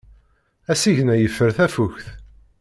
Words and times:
Asigna 0.71 1.15
yeffer 1.17 1.51
tafukt. 1.57 2.07